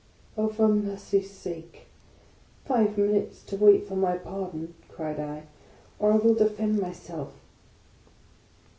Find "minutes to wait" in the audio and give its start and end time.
2.97-3.87